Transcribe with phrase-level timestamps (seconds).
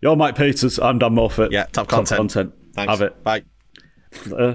[0.00, 0.78] You're Mike Peters.
[0.78, 1.50] I'm Dan Morfitt.
[1.50, 2.18] Yeah, top content.
[2.18, 2.54] content.
[2.74, 2.90] Thanks.
[2.90, 3.22] Have it.
[3.24, 3.42] Bye.
[4.26, 4.52] Uh,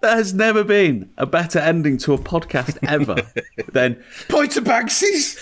[0.00, 3.16] there has never been a better ending to a podcast ever
[3.72, 5.38] than Point to Banksy's.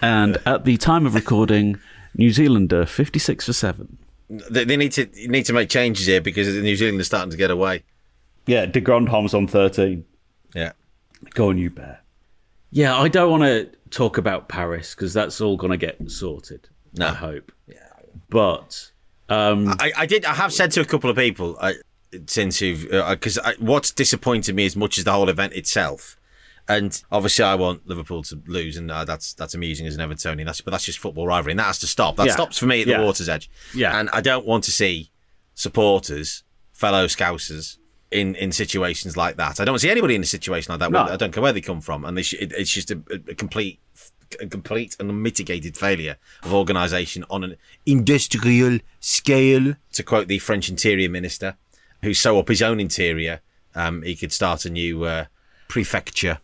[0.00, 1.78] and at the time of recording,
[2.14, 3.98] New Zealander 56 for 7.
[4.28, 7.36] they, they need to need to make changes here because New Zealand is starting to
[7.36, 7.82] get away.
[8.46, 10.04] Yeah, de Grandhomme's on 13.
[10.54, 10.72] Yeah.
[11.30, 12.00] Go on, you bear.
[12.70, 16.68] Yeah, I don't want to talk about Paris because that's all going to get sorted.
[16.94, 17.06] No.
[17.08, 17.52] I hope.
[17.66, 17.74] Yeah.
[18.28, 18.90] But
[19.28, 20.24] um, I, I did.
[20.24, 21.72] I have said to a couple of people uh,
[22.26, 26.18] since you've because uh, what's disappointed me as much as the whole event itself.
[26.68, 30.46] And obviously, I want Liverpool to lose, and uh, that's that's amusing as an Evertonian.
[30.46, 32.16] That's but that's just football rivalry, and that has to stop.
[32.16, 32.32] That Yeah.
[32.32, 33.02] stops for me at the Yeah.
[33.04, 33.48] water's edge.
[33.72, 33.98] Yeah.
[34.00, 35.10] and I don't want to see
[35.54, 37.78] supporters, fellow Scousers,
[38.10, 39.60] in in situations like that.
[39.60, 40.90] I don't see anybody in a situation like that.
[40.90, 41.02] No.
[41.02, 43.34] I don't care where they come from, and they sh- it, it's just a, a
[43.34, 43.80] complete.
[44.40, 49.74] A complete and unmitigated failure of organisation on an industrial scale.
[49.92, 51.56] To quote the French Interior Minister,
[52.02, 53.40] who sew up his own interior,
[53.76, 55.26] um, he could start a new uh,
[55.68, 56.38] prefecture.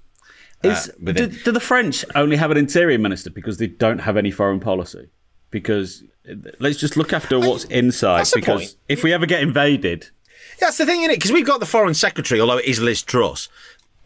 [0.62, 4.30] is, do, do the French only have an interior minister because they don't have any
[4.30, 5.08] foreign policy?
[5.50, 8.28] Because uh, let's just look after what's inside.
[8.32, 10.10] Because if we ever get invaded,
[10.62, 11.16] That's the thing, isn't it?
[11.16, 13.48] Because we've got the foreign secretary, although it is Liz Truss.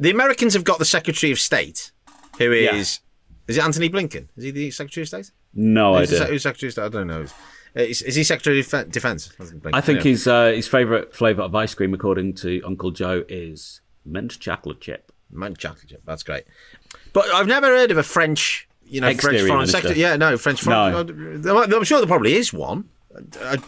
[0.00, 1.92] The Americans have got the Secretary of State,
[2.38, 3.48] who is Yeah.
[3.48, 4.28] is it Antony Blinken?
[4.36, 5.30] Is he the Secretary of State?
[5.54, 6.27] no Who's, the, idea.
[6.28, 6.82] who's Secretary of State?
[6.84, 7.24] I don't know.
[7.77, 9.30] Uh, Is, is he Secretary of Defence?
[9.72, 13.80] I think his uh, his favourite flavour of ice cream, according to Uncle Joe, is
[14.04, 15.12] mint chocolate chip.
[15.30, 16.02] Mint chocolate chip.
[16.06, 16.44] That's great.
[17.12, 19.77] But I've never heard of a French, you know, French foreign minister.
[19.78, 20.00] secretary.
[20.00, 21.42] Yeah, no, French foreign.
[21.42, 21.62] No.
[21.62, 22.88] I'm sure there probably is one.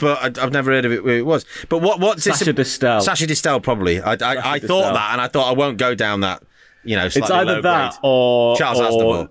[0.01, 1.45] But I've never heard of it where it was.
[1.69, 2.39] But what what's this?
[2.39, 3.03] Sacha Distel.
[3.03, 4.01] Sacha Distel, probably.
[4.01, 4.95] I, I, I thought Distel.
[4.95, 6.43] that, and I thought I won't go down that.
[6.85, 8.01] You know, It's either that grade.
[8.03, 9.31] or Charles or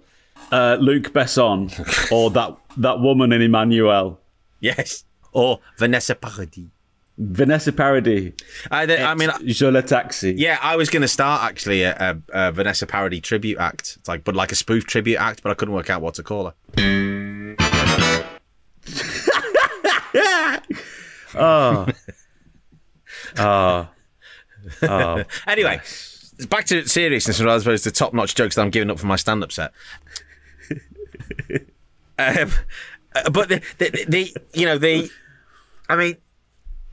[0.52, 4.18] uh, Luc Besson or that that woman in Emmanuelle,
[4.60, 6.66] Yes, or Vanessa Paradis.
[7.20, 8.34] Vanessa Paradis.
[8.70, 10.34] I, I mean, Joe le taxi.
[10.38, 11.96] yeah, I was going to start actually a,
[12.32, 13.96] a, a Vanessa Paradis tribute act.
[14.00, 16.24] It's like, but like a spoof tribute act, but I couldn't work out what to
[16.24, 16.54] call her.
[21.36, 21.92] Uh,
[23.38, 23.86] uh,
[24.82, 25.80] uh, anyway,
[26.50, 29.16] back to seriousness as opposed to top notch jokes that I'm giving up for my
[29.16, 29.72] stand up set.
[32.20, 32.52] um,
[33.32, 35.10] but the, the, the, you know, the,
[35.90, 36.18] I mean,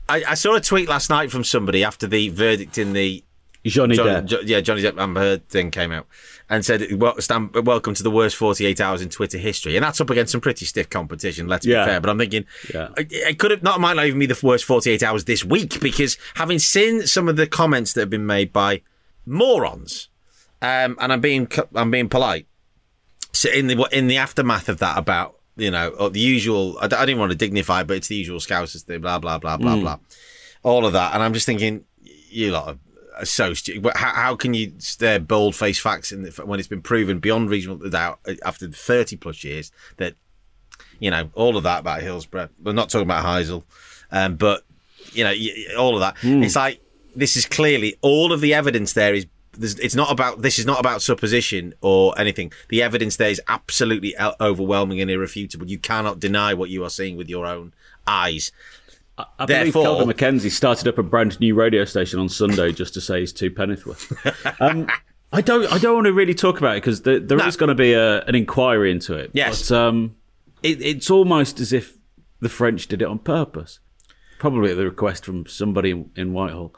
[0.07, 3.23] I, I saw a tweet last night from somebody after the verdict in the
[3.65, 4.25] Johnny Depp.
[4.25, 6.05] Jo- yeah, Johnny Depp Amber Heard thing came out
[6.49, 9.99] and said, well, stand, "Welcome to the worst 48 hours in Twitter history," and that's
[9.99, 11.47] up against some pretty stiff competition.
[11.47, 11.83] Let's Yeah.
[11.85, 12.89] be fair, but I'm thinking Yeah.
[12.97, 15.79] it, it could have not might not even be the worst 48 hours this week
[15.79, 18.81] because having seen some of the comments that have been made by
[19.25, 20.09] morons,
[20.61, 22.47] um, and I'm being I'm being polite.
[23.33, 27.17] So in the in the aftermath of that, about you know the usual, I didn't
[27.19, 29.97] want to dignify, but it's the usual Scousers thing, blah blah blah blah blah,
[30.63, 31.83] all of that, and I'm just thinking,
[32.29, 32.77] you lot
[33.23, 33.91] so stupid.
[33.95, 37.49] How, how can you stare bold faced facts in the, when it's been proven beyond
[37.49, 40.15] reasonable doubt uh, after 30 plus years that
[40.99, 42.49] you know all of that about Hillsborough?
[42.61, 43.63] We're not talking about Heysel,
[44.11, 44.63] um, but
[45.13, 45.33] you know
[45.77, 46.15] all of that.
[46.43, 46.81] It's like
[47.15, 49.25] this is clearly all of the evidence there is.
[49.57, 52.51] It's not about this is not about supposition or anything.
[52.67, 55.67] The evidence there is absolutely overwhelming and irrefutable.
[55.67, 57.73] You cannot deny what you are seeing with your own
[58.05, 58.51] eyes.
[59.17, 62.93] I believe Therefore- Kelvin Mackenzie started up a brand new radio station on Sunday just
[62.95, 64.11] to say he's two penneth worth.
[64.59, 64.87] Um,
[65.31, 65.65] I don't.
[65.71, 67.59] I don't want to really talk about it because there, there is No.
[67.59, 69.31] going to be a, an inquiry into it.
[69.33, 69.69] Yes.
[69.69, 70.15] but um,
[70.63, 71.97] it, it's almost as if
[72.39, 73.79] the French did it on purpose,
[74.39, 76.73] probably at the request from somebody in, in Whitehall.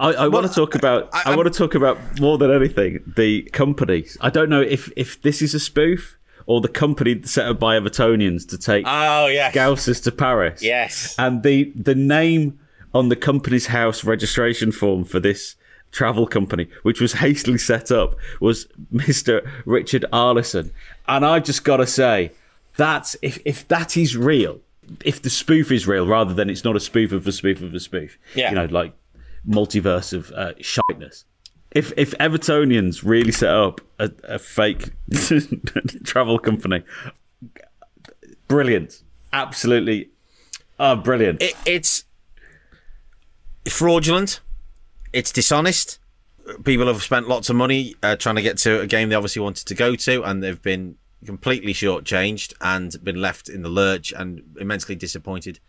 [0.00, 1.08] I, I want to talk about.
[1.12, 4.16] I, I- want to talk about more than anything the companies.
[4.20, 6.18] I don't know if if this is a spoof
[6.50, 10.60] or the company set up by Evertonians to take Oh yeah, Scousers to Paris.
[10.60, 11.14] Yes.
[11.16, 12.58] And the the name
[12.92, 15.54] on the Companies House registration form for this
[15.92, 19.48] travel company, which was hastily set up, was Mr.
[19.64, 20.72] Richard Arlison.
[21.06, 22.32] And I've just gotta say,
[22.76, 24.58] that's if if that is real,
[25.04, 27.72] if the spoof is real, rather than it's not a spoof of a spoof of
[27.74, 28.18] a spoof.
[28.34, 28.48] Yeah.
[28.48, 28.92] You know, like
[29.48, 31.26] multiverse of uh, shiteness.
[31.72, 34.90] If if Evertonians really set up a, a fake
[36.04, 36.82] travel company,
[38.48, 39.02] brilliant,
[39.32, 40.10] absolutely,
[40.78, 41.42] oh, brilliant.
[41.42, 42.04] it, it's
[43.68, 44.40] fraudulent.
[45.12, 45.98] It's dishonest.
[46.64, 49.42] People have spent lots of money uh, trying to get to a game they obviously
[49.42, 54.12] wanted to go to, and they've been completely shortchanged and been left in the lurch
[54.12, 55.60] and immensely disappointed.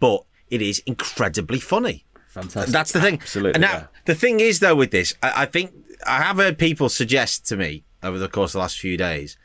[0.00, 2.04] But it is incredibly funny.
[2.32, 2.72] Fantastic.
[2.72, 3.14] That's the thing.
[3.20, 3.54] Absolutely.
[3.56, 3.86] And now yeah.
[4.06, 5.72] the thing is, though, with this, I, I think
[6.06, 9.36] I have heard people suggest to me over the course of the last few days,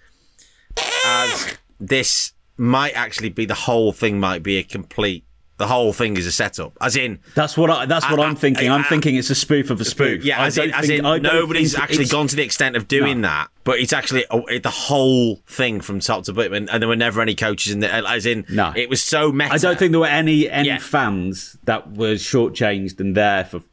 [1.05, 5.25] as this might actually be the whole thing might be a complete.
[5.57, 7.87] The whole thing is a setup, as in That's what I.
[7.87, 8.69] That's what I- I'm thinking.
[8.69, 10.23] I'm I- thinking it's a spoof of a spoof.
[10.23, 13.27] Yeah, as in, as in nobody's actually gone to the extent of doing No.
[13.29, 16.79] that, but it's actually oh, it, the whole thing from top to bottom, and, and
[16.81, 17.91] there were never any coaches in there.
[18.05, 18.71] As in, No.
[18.75, 19.51] it was so meta.
[19.51, 20.77] I don't think there were any any Yeah.
[20.77, 23.63] fans that were shortchanged and there for.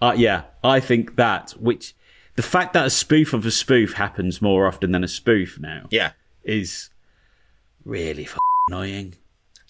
[0.00, 1.94] Uh, yeah, I think that which
[2.34, 5.86] the fact that a spoof of a spoof happens more often than a spoof now
[5.92, 6.90] Yeah, is
[7.84, 8.36] really f-
[8.68, 9.14] annoying.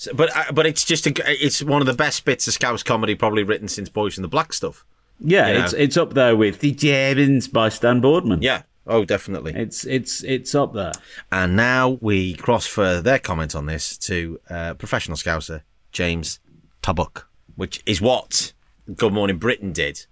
[0.03, 1.13] So- but uh, but it's just a,
[1.45, 4.29] it's one of the best bits of Scouse comedy probably written since Boys in the
[4.29, 4.85] Black stuff.
[5.21, 5.65] Yeah, You know.
[5.65, 8.43] it's it's up there with the Germans by Stan Boardman.
[8.43, 8.63] Yeah.
[8.85, 9.53] Oh, definitely.
[9.55, 10.91] It's it's it's up there.
[11.31, 15.63] And now we cross for their comment on this to uh, professional scouser
[15.93, 16.41] James
[16.83, 18.53] Tarbuck, which is what
[18.97, 20.07] Good Morning Britain did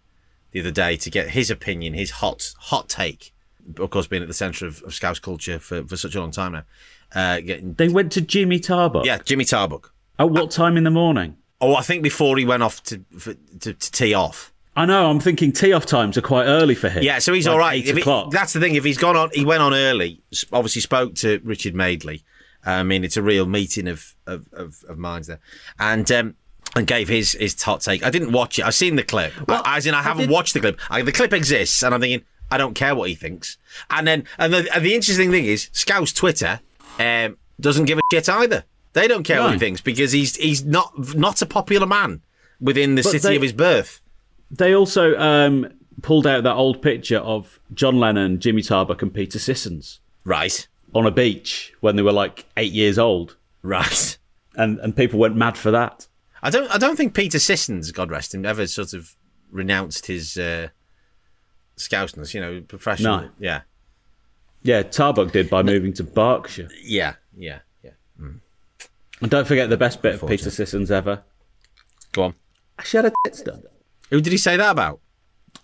[0.53, 3.33] the other day to get his opinion, his hot hot take.
[3.77, 6.31] Of course, being at the centre of, of Scouse culture for, for such a long
[6.31, 6.63] time now.
[7.15, 9.05] Uh, getting They went to Jimmy Tarbuck.
[9.05, 9.91] yeah, Jimmy Tarbuck.
[10.19, 11.37] At what time in the morning?
[11.61, 14.53] Oh, I think before he went off to for, to, to tee off.
[14.77, 15.11] I know.
[15.11, 17.03] I'm thinking tee off times are quite early for him.
[17.03, 17.85] Yeah, so he's Like all right.
[17.85, 18.77] He- that's the thing.
[18.77, 20.23] If he's gone on, he went on early.
[20.53, 22.23] Obviously, spoke to Richard Madeley.
[22.65, 25.41] I mean, it's a real meeting of of, of, of minds there,
[25.79, 26.35] and um,
[26.77, 28.05] and gave his his hot take.
[28.05, 28.65] I didn't watch it.
[28.65, 29.33] I've seen the clip.
[29.49, 30.79] Well, I, as in, I haven't did- watched the clip.
[30.89, 33.59] I, the clip exists, and I'm thinking, I don't care what he thinks.
[33.91, 36.61] And then, and the, and the interesting thing is, Scouse Twitter
[37.01, 38.65] um, doesn't give a shit either.
[38.93, 42.23] They don't care what he thinks because he's he's not not a popular man
[42.61, 44.01] within the But city they- of his birth.
[44.51, 45.69] They also um,
[46.03, 51.07] pulled out that old picture of John Lennon, Jimmy Tarbuck, and Peter Sissons Right, on
[51.07, 54.19] a beach when they were like eight years old, right.
[54.57, 56.09] and and people went mad for that.
[56.43, 56.69] I don't.
[56.75, 59.15] I don't think Peter Sissons, God rest him, ever sort of
[59.53, 60.69] renounced his uh,
[61.77, 62.35] scouseness.
[62.35, 63.21] You know, professional.
[63.23, 63.29] No.
[63.39, 63.61] Yeah,
[64.63, 66.69] Yeah, Tarbuck did by moving to Berkshire.
[66.83, 67.93] yeah, yeah, yeah.
[68.21, 68.41] Mm.
[69.21, 71.23] And don't forget the best bit of Peter Sissons ever.
[72.13, 72.35] Go on.
[72.79, 73.63] I had a tits done.
[74.11, 75.01] Who did he say that about?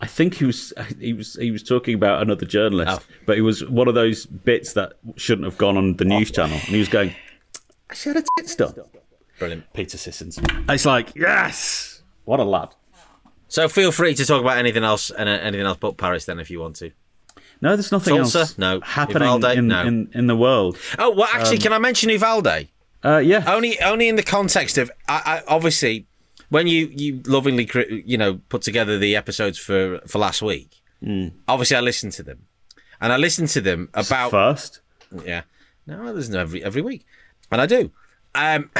[0.01, 3.15] I think he was he was he was talking about another journalist, Oh.
[3.25, 6.35] but it was one of those bits that shouldn't have gone on the news oh.
[6.35, 7.15] channel, and he was going,
[7.91, 8.75] "I had a tits done."
[9.39, 9.73] Brilliant.
[9.73, 10.39] Peter Sissons.
[10.69, 12.75] It's like yes, what a lad.
[13.49, 16.51] So feel free to talk about anything else and anything else but Paris then, if
[16.51, 16.91] you want to.
[17.61, 18.39] No, there's nothing Tulsa?
[18.41, 18.81] else No.
[18.81, 19.83] happening in, No.
[19.83, 20.77] in in the world.
[20.99, 22.69] Oh well, Um, actually, can I mention Uvalde?
[23.05, 26.07] Uh, yeah, Only, only in the context of, I, I, obviously,
[26.49, 27.69] when you you lovingly,
[28.05, 30.71] you know, put together the episodes for for last week.
[31.03, 31.29] Hmm.
[31.49, 32.47] Obviously, I listened to them,
[33.01, 34.81] and I listened to them about first.
[35.25, 35.43] Yeah.
[35.87, 37.07] No, there's no every every week,
[37.51, 37.91] and I do.
[38.35, 38.71] Um,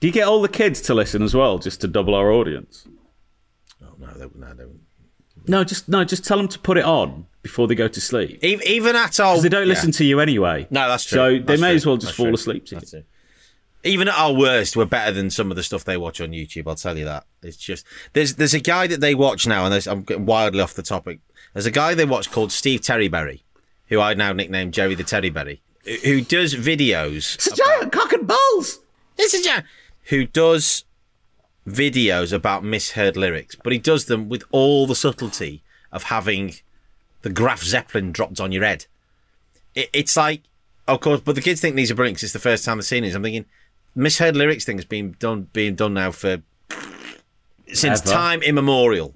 [0.00, 2.86] Do you get all the kids to listen as well, just to double our audience?
[3.82, 4.64] oh no, they, no, they,
[5.46, 8.42] No, just no, just tell them to put it on before they go to sleep.
[8.42, 9.96] even, even at our They don't listen yeah.
[9.98, 10.66] to you anyway.
[10.70, 11.16] No, that's true.
[11.16, 11.76] So they may true.
[11.76, 12.34] as well just That's fall true.
[12.34, 12.74] asleep to.
[12.76, 13.06] That's it.
[13.86, 16.64] Even at our worst, we're better than some of the stuff they watch on YouTube.
[16.66, 17.26] I'll tell you that.
[17.42, 20.72] It's just there's there's a guy that they watch now, and I'm getting wildly off
[20.72, 21.18] the topic.
[21.52, 23.42] There's a guy they watch called Steve Terreberry,
[23.88, 25.58] who I now nicknamed Jerry the Terryberry,
[26.02, 27.34] who- does videos.
[27.34, 28.80] It's a giant cock and balls.
[29.16, 29.60] This is ja-
[30.04, 30.84] who does
[31.66, 35.62] videos about misheard lyrics, but he does them with all the subtlety
[35.92, 36.54] of having
[37.22, 38.86] the Graf Zeppelin dropped on your head.
[39.74, 40.42] It, it's like,
[40.86, 42.84] of course, but the kids think these are brilliant 'cause it's the first time they've
[42.84, 43.14] seen it.
[43.14, 43.46] I'm thinking,
[43.94, 46.42] misheard lyrics thing has been done, being done now for
[47.72, 48.10] since Ever.
[48.10, 49.14] time immemorial.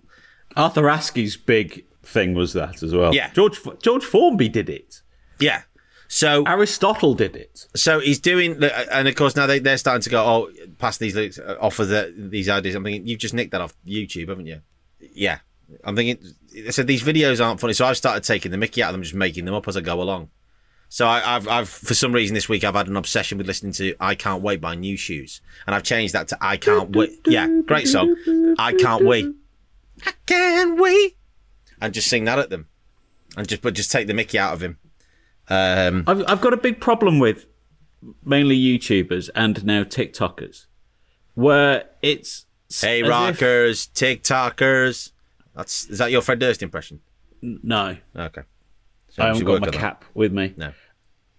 [0.56, 3.14] Arthur Askey's big thing was that as well.
[3.14, 3.30] Yeah.
[3.32, 5.02] George George Formby did it.
[5.38, 5.62] Yeah.
[6.10, 7.66] So Aristotle did it.
[7.76, 11.14] so he's doing, and of course now they, they're starting to go, oh, pass these
[11.14, 12.74] lyrics, uh, offer the, these ideas.
[12.74, 14.62] I'm thinking, you've just nicked that off YouTube, haven't you?
[15.12, 15.40] Yeah.
[15.84, 16.32] I'm thinking,
[16.70, 17.74] so these videos aren't funny.
[17.74, 19.82] So I've started taking the mickey out of them, just making them up as I
[19.82, 20.30] go along.
[20.88, 23.72] So I, I've, I've, for some reason this week, I've had an obsession with listening
[23.74, 25.40] to I Can't Wait by Nu Shooz.
[25.66, 27.20] And I've changed that to I Can't Wait.
[27.26, 28.16] Yeah, great song.
[28.58, 29.26] I Can't Wait.
[30.06, 31.16] I can't wait.
[31.80, 32.68] And just sing that at them.
[33.36, 34.78] And just, but just take the mickey out of him.
[35.50, 37.46] Um, I've I've got a big problem with
[38.24, 40.66] mainly YouTubers and now TikTokers,
[41.34, 45.12] where it's Hey as if- rockers, TikTokers.
[45.54, 47.00] That's is that your Fred Durst impression?
[47.40, 48.42] no, Okay.
[49.10, 49.78] So I haven't got my on that.
[49.78, 50.54] cap with me.
[50.56, 50.72] No.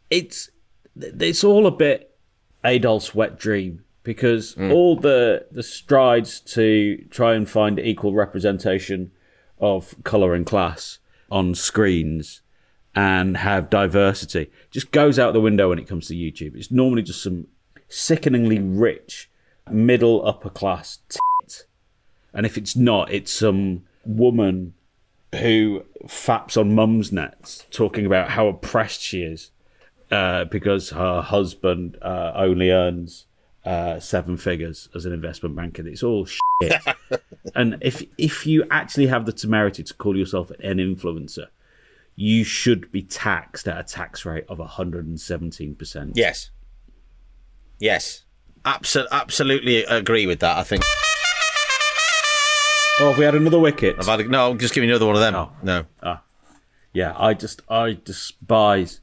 [0.09, 0.49] it's
[0.97, 2.17] it's all a bit
[2.65, 4.71] Adolf's wet dream because Mm.
[4.73, 9.11] all the the strides to try and find equal representation
[9.59, 10.97] of color and class
[11.29, 12.41] on screens
[12.99, 16.53] and have diversity just goes out the window when it comes to YouTube.
[16.55, 17.47] It's normally just some
[17.87, 19.29] sickeningly rich
[19.71, 21.65] middle upper class tit.
[22.33, 24.73] And if it's not, it's some woman
[25.39, 29.51] who faps on mum's nets talking about how oppressed she is
[30.11, 33.27] uh, because her husband uh, only earns
[33.63, 35.87] uh, seven figures as an investment banker.
[35.87, 36.81] It's all shit.
[37.55, 41.47] and if if you actually have the temerity to call yourself an influencer,
[42.19, 46.11] you should be taxed at a tax rate of 117%.
[46.15, 46.49] Yes.
[47.79, 48.25] Yes.
[48.65, 50.57] Absol- absolutely agree with that.
[50.57, 50.83] I think.
[52.99, 53.95] Oh, have we had another wicket?
[53.99, 55.33] I've had a, no, I'm just giving you another one of them.
[55.33, 55.51] Oh.
[55.63, 55.85] No.
[56.91, 58.99] Yeah, I just I despise.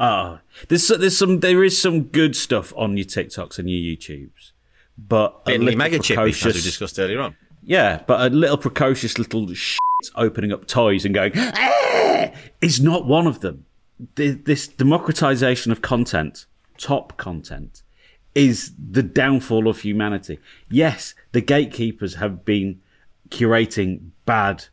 [0.00, 4.50] Ah, there's there's some there is some good stuff on your TikToks and your YouTubes,
[4.98, 7.36] but a Bentley little mega chip, as we discussed earlier on.
[7.62, 9.78] Yeah, but a little precocious little shit
[10.14, 12.30] opening up toys and going "Ah!"
[12.60, 13.66] is not one of them.
[14.16, 16.46] This democratization of content,
[16.78, 17.82] top content,
[18.34, 20.38] is the downfall of humanity.
[20.68, 22.80] Yes, the gatekeepers have been
[23.28, 24.66] curating bad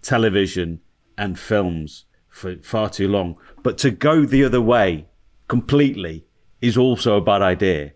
[0.00, 0.80] television
[1.18, 5.06] and films for far too long, but to go the other way
[5.48, 6.24] completely
[6.60, 7.92] is also a bad idea.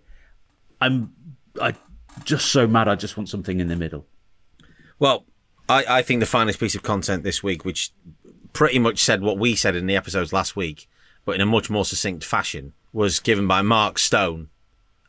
[0.80, 1.12] I'm
[1.60, 1.74] I
[2.24, 2.88] just so mad.
[2.88, 4.06] I just want something in the middle.
[4.98, 5.24] Well,
[5.68, 7.92] I, I think the finest piece of content this week, which
[8.52, 10.88] pretty much said what we said in the episodes last week,
[11.24, 14.48] but in a much more succinct fashion, was given by Mark Stone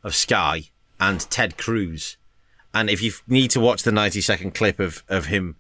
[0.04, 0.64] of Sky
[1.00, 2.18] and Ted Cruz.
[2.74, 5.56] And if you need to watch the 90 second clip of, of him,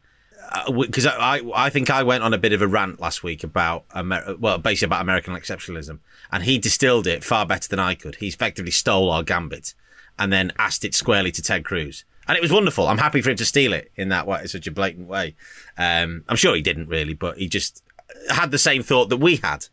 [0.52, 3.24] uh, because I, I I think I went on a bit of a rant last
[3.24, 6.00] week about Amer- well basically about American exceptionalism,
[6.32, 8.16] and he distilled it far better than I could.
[8.16, 9.74] He effectively stole our gambit,
[10.18, 12.88] and then asked it squarely to Ted Cruz, and it was wonderful.
[12.88, 15.36] I'm happy for him to steal it in that way, in such a blatant way.
[15.78, 17.84] Um, I'm sure he didn't really, but he just
[18.30, 19.68] had the same thought that we had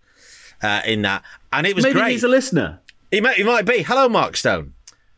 [0.62, 2.12] uh, in that, and it was Maybe great.
[2.12, 2.80] he's a listener.
[3.10, 3.82] He might, he might be.
[3.82, 4.74] Hello, Mark Stone.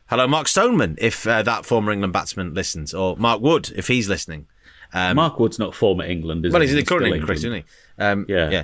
[0.09, 4.09] Hello, Mark Stoneman, if uh, that former England batsman listens, or Mark Wood, if he's
[4.09, 4.47] listening.
[4.95, 6.69] Mark Wood's not former England, is Well, he?
[6.69, 7.64] he's current England Chris, isn't he?
[7.99, 8.50] Um, Yeah.
[8.50, 8.62] Yeah.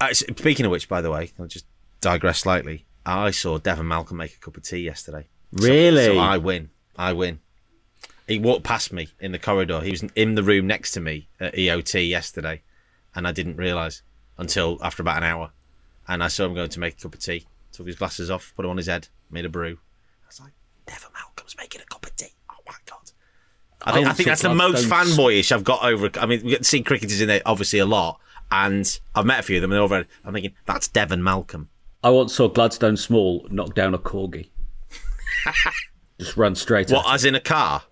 [0.00, 1.66] Uh, speaking of which, by the way, I'll just
[2.00, 2.84] digress slightly.
[3.04, 5.26] I saw Devon Malcolm make a cup of tea yesterday.
[5.56, 6.04] So- Really?
[6.06, 6.70] So, I win.
[6.96, 7.40] I win.
[8.28, 9.80] He walked past me in the corridor.
[9.80, 12.62] He was in the room next to me at EOT yesterday,
[13.14, 14.02] and I didn't realise
[14.36, 15.50] until after about an hour.
[16.06, 17.46] And I saw him going to make a cup of tea.
[17.72, 19.78] Took his glasses off, put them on his head, made a brew.
[20.22, 20.52] I was like,
[20.86, 22.34] Devon Malcolm's making a cup of tea.
[22.50, 23.10] Oh my god!
[23.82, 26.10] I think, I think that's the most fanboyish I've got over.
[26.20, 28.20] I mean, we get to see cricketers in there obviously a lot,
[28.50, 30.06] and I've met a few of them, and very.
[30.24, 31.68] I'm thinking that's Devon Malcolm.
[32.02, 34.48] I once saw Gladstone Small knock down a corgi.
[36.18, 37.82] Just run straight What, at as in a car?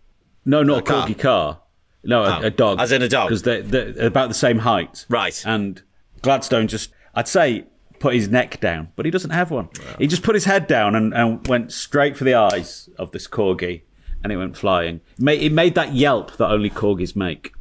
[0.46, 1.06] No, not a, car?
[1.06, 1.60] corgi car.
[2.04, 2.80] No, a, Oh, a dog.
[2.80, 3.28] as in a dog.
[3.28, 5.04] Because they're, they're about the same height.
[5.08, 5.42] Right.
[5.44, 5.82] And
[6.22, 7.64] Gladstone just, I'd say,
[7.98, 9.68] put his neck down, but he doesn't have one.
[9.98, 13.26] He just put his head down and, and went straight for the eyes of this
[13.26, 13.82] corgi,
[14.22, 15.00] and it went flying.
[15.18, 17.52] It made, it made that yelp that only corgis make.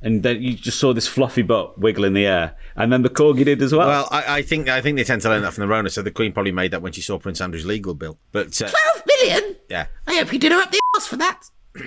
[0.00, 3.10] And then you just saw this fluffy butt wiggle in the air, and then the
[3.10, 3.88] corgi did as well.
[3.88, 5.90] Well, I, I think I think they tend to learn that from the Rona.
[5.90, 8.16] So the Queen probably made that when she saw Prince Andrew's legal bill.
[8.30, 9.56] But uh, 12 million?
[9.68, 11.50] yeah, I hope he did her up the arse for that.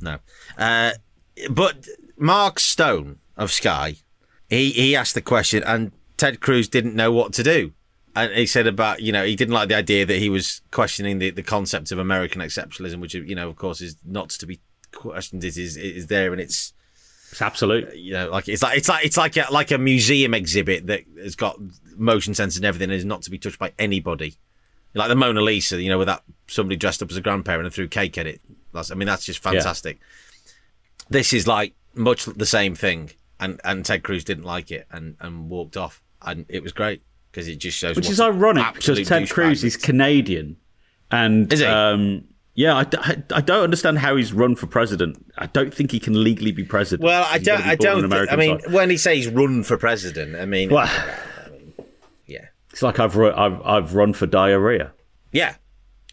[0.00, 0.18] no.
[0.56, 0.92] Uh,
[1.50, 3.96] but Mark Stone of Sky,
[4.48, 7.72] he he asked the question, and Ted Cruz didn't know what to do.
[8.14, 11.18] And he said about, you know, he didn't like the idea that he was questioning
[11.18, 14.58] the, the concept of American exceptionalism, which, you know, of course, is not to be
[14.92, 15.44] questioned.
[15.44, 16.72] It is, it is there and it's,
[17.30, 17.94] it's absolute.
[17.94, 21.02] you know, like it's like it's like it's like a like a museum exhibit that
[21.18, 21.58] has got
[21.94, 24.36] motion sensors and everything, and is not to be touched by anybody.
[24.94, 27.74] Like the Mona Lisa, you know, with that somebody dressed up as a grandparent and
[27.74, 28.40] threw cake at it.
[28.76, 29.98] That's, I mean, that's just fantastic.
[31.08, 35.16] This is like much the same thing, and and Ted Cruz didn't like it and
[35.20, 37.96] and walked off, and it was great because it just shows.
[37.96, 40.56] Which is ironic because Ted Cruz is Canadian,
[41.10, 41.66] and Is he?
[41.66, 42.24] Um,
[42.56, 45.30] yeah, I don't understand how he's run for president.
[45.36, 47.04] I don't think he can legally be president.
[47.04, 47.66] Well, I don't.
[47.66, 48.08] I don't.
[48.10, 48.72] Think, I mean, side.
[48.72, 50.90] when he says run for president, I mean, Well,
[52.26, 54.92] yeah, it's like I've run, I've I've run for diarrhea.
[55.32, 55.56] yeah,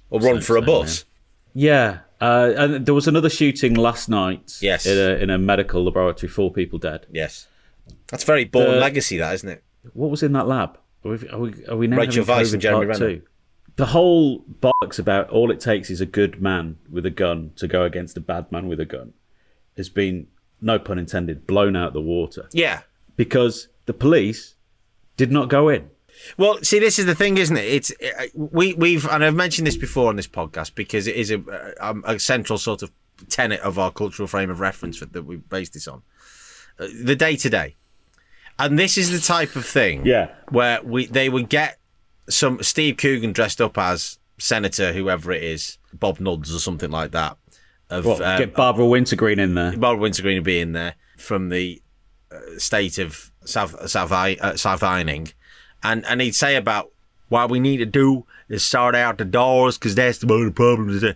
[0.10, 1.06] or run for a bus.
[1.54, 4.58] Yeah, uh, and there was another shooting last night.
[4.62, 4.86] Yes.
[4.86, 7.06] in a, in a medical laboratory, four people dead.
[7.12, 7.48] Yes,
[8.08, 9.64] that's very Bourne The- legacy, that isn't it?
[9.94, 10.78] What was in that lab?
[11.04, 13.16] Are we, are we, are we now Rachel Weisz and Jeremy part Renner.
[13.18, 13.22] two?
[13.76, 17.68] The whole bollocks about all it takes is a good man with a gun to
[17.68, 19.14] go against a bad man with a gun
[19.76, 20.28] has been,
[20.62, 22.82] no pun intended, blown out the water Yeah.
[23.18, 24.54] because the police
[25.18, 25.90] did not go in.
[26.38, 27.66] Well, see, this is the thing, isn't it?
[27.66, 31.32] It's uh, we we've and I've mentioned this before on this podcast because it is
[31.32, 31.40] a
[31.80, 32.92] a, a central sort of
[33.30, 36.02] tenet of our cultural frame of reference for, that we base this on.
[36.80, 37.76] Uh, the day to day,
[38.60, 40.30] and this is the type of thing, Yeah.
[40.50, 41.78] where we they would get
[42.30, 47.12] some Steve Coogan dressed up as senator, whoever it is, Bob Nuds or something like
[47.12, 47.38] that.
[47.90, 49.78] Of What, um, get Barbara Wintergreen in there.
[49.78, 51.82] Barbara Wintergreen would be in there from the
[52.32, 55.32] uh, state of South South uh, South Ironing,
[55.84, 56.92] and and he'd say about
[57.30, 60.46] what we need to do is sort out the doors because that's the one of
[60.46, 61.04] the problems.
[61.04, 61.14] Uh,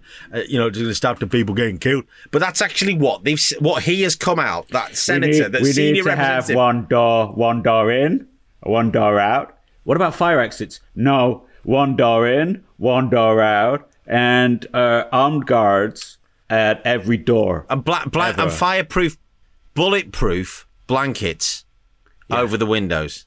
[0.48, 2.06] you know, to stop the people getting killed.
[2.32, 6.04] But that's actually what they've what he has come out that senator, that we senior
[6.04, 8.28] need to have one door, one door in,
[8.62, 9.58] one door out.
[9.84, 10.82] What about fire exits?
[10.96, 16.18] No, one door in, one door out, and uh, armed guards
[16.50, 17.66] at every door.
[17.70, 19.18] and black, black and fireproof,
[19.76, 21.66] bulletproof blankets
[22.32, 23.27] over the windows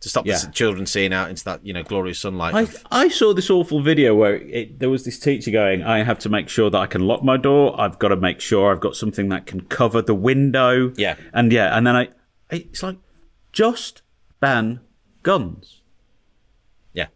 [0.00, 0.38] to stop Yeah.
[0.38, 2.54] the children seeing out into that you know glorious sunlight.
[2.54, 6.02] I, of- I saw this awful video where it, there was this teacher going, I
[6.02, 7.78] have to make sure that I can lock my door.
[7.80, 10.92] I've got to make sure I've got something that can cover the window.
[10.96, 11.16] Yeah.
[11.32, 12.08] And yeah, and then I,
[12.50, 12.98] it's like,
[13.52, 14.02] just
[14.40, 14.80] ban
[15.22, 15.80] guns.
[16.92, 17.06] yeah.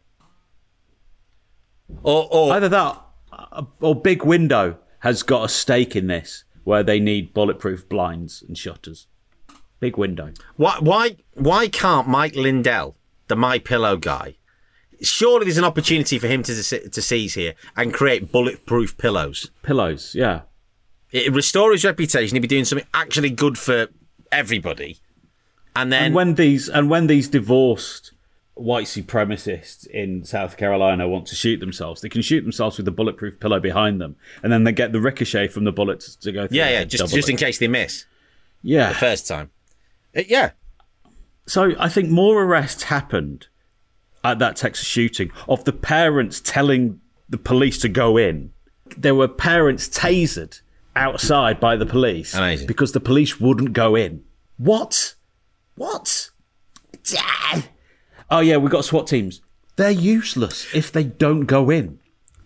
[2.02, 3.00] Or, or Either that
[3.32, 8.42] uh, or Big Window has got a stake in this where they need bulletproof blinds
[8.46, 9.06] and shutters.
[9.80, 10.32] Big Window.
[10.56, 12.96] why why why can't Mike Lindell,
[13.28, 14.36] the My Pillow guy,
[15.02, 19.50] surely there's an opportunity for him to to, seize here and create bulletproof pillows.
[19.62, 20.42] Pillows, yeah.
[21.10, 22.36] It restore his reputation.
[22.36, 23.88] He'd be doing something actually good for
[24.30, 24.98] everybody.
[25.74, 28.12] And then And when these and when these divorced
[28.54, 32.90] white supremacists in South Carolina want to shoot themselves, they can shoot themselves with a
[32.90, 36.46] bulletproof pillow behind them, and then they get the ricochet from the bullets to go.
[36.46, 38.04] Through yeah, yeah, just just in case they miss
[38.62, 38.90] yeah.
[38.90, 39.50] the first time.
[40.16, 40.50] Uh, yeah,
[41.46, 43.46] So I think more arrests happened
[44.24, 48.52] at that Texas shooting of the parents telling the police to go in.
[48.96, 50.60] There were parents tasered
[50.96, 52.66] outside by the police Amazing.
[52.66, 54.24] because the police wouldn't go in.
[54.58, 55.14] What?
[55.76, 56.30] What?
[58.30, 59.40] Oh yeah, we've got SWAT teams.
[59.76, 61.98] They're useless if they don't go in.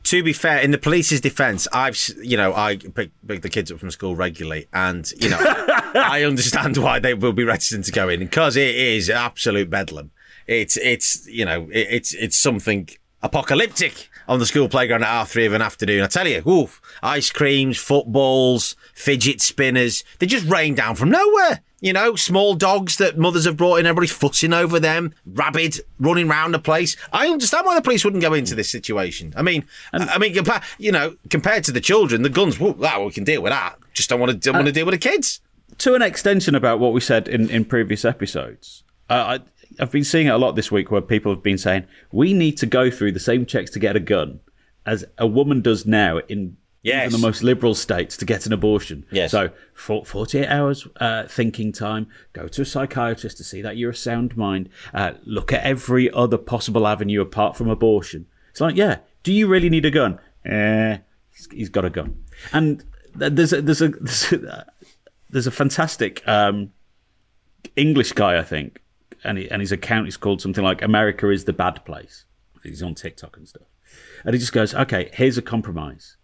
[0.05, 3.73] to be fair, in the police's defence, I've you know I pick, pick the kids
[3.73, 5.39] up from school regularly, and you know
[5.95, 10.11] I understand why they will be reticent to go in because it is absolute bedlam.
[10.47, 12.89] It's it's you know it, it's it's something
[13.23, 16.03] apocalyptic on the school playground at half three of an afternoon.
[16.03, 21.61] I tell you, oof, ice creams, footballs, fidget spinners, they just rain down from nowhere.
[21.81, 26.29] You know, small dogs that mothers have brought in, everybody's fussing over them, rabid running
[26.29, 26.97] round the place.
[27.13, 29.35] I understand why the police wouldn't go into this situation.
[29.37, 30.35] I mean, I mean,
[30.79, 33.53] you know, compared to the children, the guns, well, that ah, we can deal with
[33.53, 33.77] that.
[33.93, 35.41] Just don't want to, don't want to uh, deal with the kids.
[35.79, 38.85] To an extension about what we said in, in previous episodes.
[39.11, 41.87] Uh, I, I've been seeing it a lot this week where people have been saying
[42.13, 44.41] we need to go through the same checks to get a gun
[44.87, 47.07] as a woman does now in Yes.
[47.09, 49.07] even the most liberal states to get an abortion.
[49.11, 49.31] Yes.
[49.31, 53.93] So for 48 hours uh, thinking time, go to a psychiatrist to see that you're
[53.93, 58.27] a sound mind, uh, look at every other possible avenue apart from abortion.
[58.51, 60.19] It's like, yeah, do you really need a gun?
[60.45, 60.99] Eh,
[61.51, 62.23] he's- got a gun.
[62.53, 62.85] And
[63.15, 64.67] there's a, there's a, there's a,
[65.35, 66.71] there's a fantastic um,
[67.75, 68.81] English guy, I think,
[69.25, 72.25] and he, and his account is called something like "America is the bad place."
[72.63, 73.67] He's on TikTok and stuff,
[74.25, 76.17] and he just goes, "Okay, here's a compromise.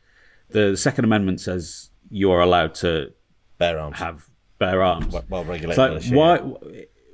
[0.50, 3.12] The Second Amendment says you are allowed to
[3.58, 3.98] Bear arms.
[3.98, 5.12] have bear arms.
[5.28, 6.38] well regulated So why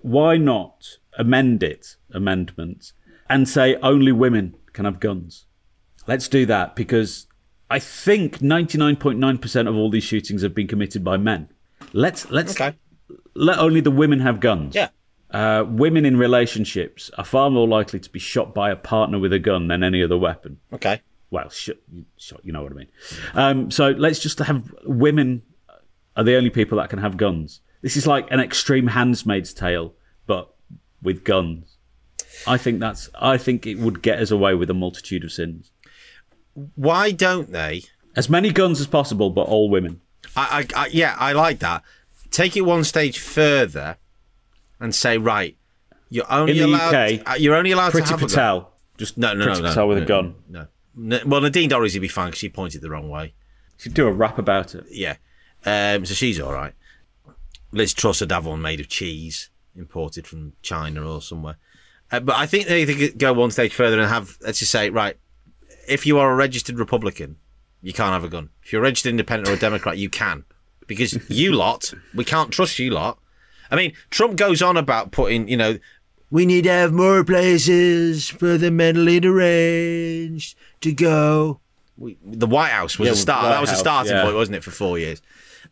[0.03, 2.93] why not amend it, amendment,
[3.31, 5.47] and say only women can have guns?
[6.07, 7.27] Let's do that because
[7.71, 11.49] I think 99.9% of all these shootings have been committed by men.
[11.97, 12.77] Let's let's Okay.
[13.35, 14.75] let only the women have guns.
[14.75, 14.89] Yeah.
[15.31, 19.33] Uh, women in relationships are far more likely to be shot by a partner with
[19.33, 20.59] a gun than any other weapon.
[20.73, 21.01] Okay.
[21.31, 21.71] Well, sh-
[22.17, 22.89] shot, you know what I mean.
[23.35, 25.43] Um, so let's just have women
[26.17, 27.61] are the only people that can have guns.
[27.83, 29.95] This is like an extreme Handmaid's Tale,
[30.27, 30.55] but
[31.03, 31.79] with guns.
[32.47, 33.09] I think that's.
[33.19, 35.73] I think it would get us away with a multitude of sins.
[36.75, 37.83] Why don't they?
[38.15, 40.01] As many guns as possible, but all women.
[40.37, 41.83] I, I, I yeah, I like that.
[42.31, 43.97] Take it one stage further,
[44.81, 45.57] and say, right,
[46.11, 46.95] you're only In the allowed.
[46.95, 48.29] UK, uh, you're only allowed Priti to have a gun.
[48.29, 50.35] Patel, just No, no, Priti no, no, Patel with no, a gun.
[50.49, 50.67] No.
[50.95, 51.21] no.
[51.27, 53.35] Well, Nadine Dorries would be fine because she pointed the wrong way.
[53.79, 54.85] She'd do a rap about it.
[54.91, 55.17] Yeah.
[55.65, 56.73] Um, so she's all right.
[57.73, 61.57] Liz Truss would have one made of cheese, imported from China or somewhere.
[62.11, 64.91] Uh, but I think they could go one stage further and have, let's just say,
[64.91, 65.17] right,
[65.89, 67.37] if you are a registered Republican,
[67.87, 68.51] you can't have a gun.
[68.65, 70.43] If you're a registered independent or a Democrat, you can.
[70.89, 73.21] Because you lot, we can't trust you lot.
[73.71, 75.79] I mean, Trump goes on about putting, you know,
[76.29, 81.61] we need to have more places for the mentally deranged to go.
[81.97, 83.45] We, the White House was Yeah, a start.
[83.45, 84.25] White that was a starting yeah.
[84.25, 85.23] point, wasn't it, for four years?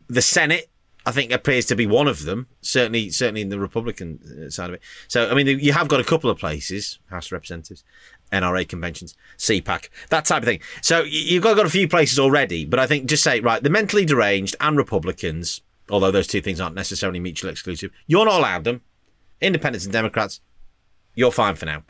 [0.07, 0.71] The Senate,
[1.05, 2.47] I think, appears to be one of them.
[2.61, 4.83] Certainly, certainly in the Republican uh, side of it.
[5.09, 7.83] So, I mean, you have got a couple of places: House of Representatives,
[8.35, 10.61] NRA conventions, CPAC, that type of thing.
[10.83, 12.65] So, you've got, got a few places already.
[12.65, 16.61] But I think just say right, the mentally deranged and Republicans, although those two things
[16.61, 17.91] aren't necessarily mutually exclusive.
[18.07, 18.83] You're not allowed them.
[19.41, 20.41] Independents and Democrats,
[21.15, 21.83] you're fine for now.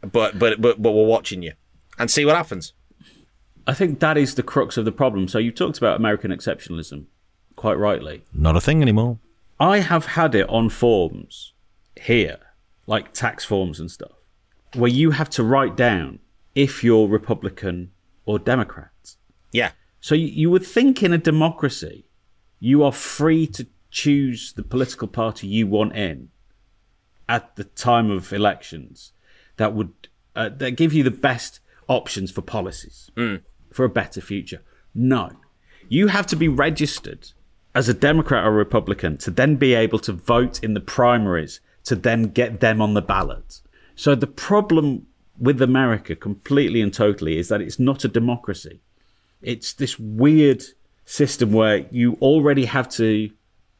[0.00, 1.52] But but but but we're watching you
[1.98, 2.72] and see what happens.
[3.66, 5.28] I think that is the crux of the problem.
[5.28, 7.06] So you talked about American exceptionalism,
[7.56, 8.22] quite rightly.
[8.32, 9.18] Not a thing anymore.
[9.58, 11.52] I have had it on forms
[12.00, 12.38] here,
[12.86, 14.12] like tax forms and stuff,
[14.74, 16.18] where you have to write down
[16.54, 17.90] if you're Republican
[18.26, 19.16] or Democrat.
[19.52, 19.72] Yeah.
[20.00, 22.06] So you, you would think in a democracy,
[22.60, 26.28] you are free to choose the political party you want in
[27.28, 29.12] at the time of elections
[29.56, 29.92] that would
[30.36, 33.10] uh, that give you the best options for policies
[33.70, 34.62] for a better future.
[34.94, 35.30] No,
[35.88, 37.30] you have to be registered
[37.74, 41.94] as a Democrat or Republican to then be able to vote in the primaries to
[41.94, 43.60] then get them on the ballot.
[43.94, 45.06] So the problem
[45.38, 48.80] with America completely and totally is that it's not a democracy.
[49.42, 50.62] It's this weird
[51.04, 53.30] system where you already have to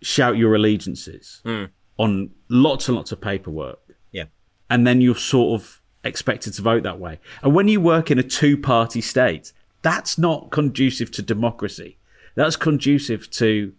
[0.03, 1.64] shout your allegiances hmm.
[1.96, 3.81] on lots and lots of paperwork
[4.12, 4.27] Yeah.
[4.68, 7.18] and then you're sort of expected to vote that way.
[7.42, 11.98] And when you work in a two party state, that's not conducive to democracy.
[12.35, 13.72] That's conducive to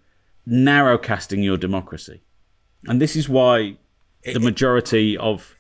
[0.47, 2.21] narrowcasting your democracy.
[2.87, 3.77] And this is why
[4.23, 5.55] the majority of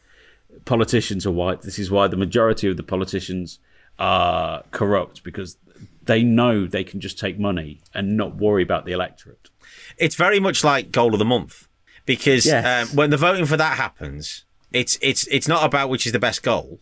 [0.65, 1.61] politicians are white.
[1.63, 3.59] This is why the majority of the politicians
[3.99, 5.57] are corrupt because
[6.03, 9.49] they know they can just take money and not worry about the electorate.
[9.97, 11.67] It's very much like goal of the month
[12.05, 12.89] because Yes.
[12.89, 16.19] um, when the voting for that happens, it's it's it's not about which is the
[16.19, 16.79] best goal.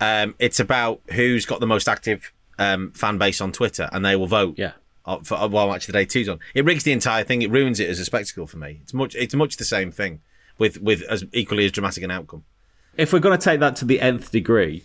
[0.00, 4.14] Um, it's about who's got the most active um, fan base on Twitter, and they
[4.16, 4.54] will vote.
[4.56, 4.72] Yeah.
[5.04, 7.42] uh, For, uh, while Match of the Day two's on, it rigs the entire thing.
[7.42, 8.78] It ruins it as a spectacle for me.
[8.82, 9.14] It's much.
[9.16, 10.20] It's much the same thing
[10.56, 12.44] with with as equally as dramatic an outcome.
[12.98, 14.82] If we're going to take that to the nth degree,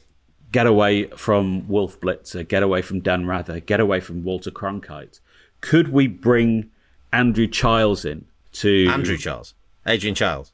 [0.52, 5.20] get away from Wolf Blitzer, get away from Dan Rather, get away from Walter Cronkite,
[5.62, 6.70] could we bring
[7.12, 10.52] Andrew Chiles in to Andrew Charles, Adrian Chiles.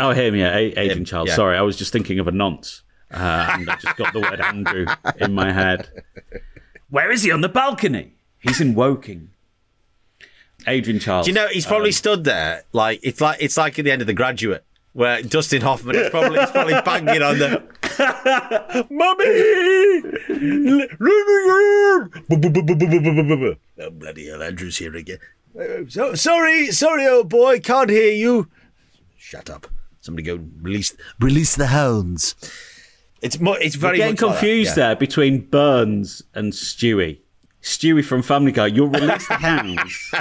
[0.00, 1.28] Oh, him, yeah, A- Adrian Him, Chiles.
[1.28, 1.34] yeah.
[1.36, 4.40] Sorry, I was just thinking of a nonce, uh, and I just got the word
[4.40, 4.86] Andrew
[5.18, 5.88] in my head.
[6.88, 8.14] Where is he on the balcony?
[8.40, 9.30] He's in Woking.
[10.66, 11.26] Adrian Chiles.
[11.26, 14.00] Do you know he's probably stood there like it's like it's like at the end
[14.00, 14.64] of The Graduate
[14.94, 17.62] where Dustin Hoffman is probably he's probably banging on the
[18.90, 19.24] mummy.
[23.78, 25.18] oh, bloody hell, Andrew's here again.
[25.88, 28.48] So, sorry, sorry, old boy, can't hear you.
[29.16, 29.66] Shut up.
[30.00, 32.34] Somebody go release release the hounds.
[33.22, 34.88] It's mu- it's very getting much like that, confused yeah.
[34.88, 37.20] there between Burns and Stewie.
[37.62, 38.66] Stewie from Family Guy.
[38.66, 40.12] You'll release the hounds.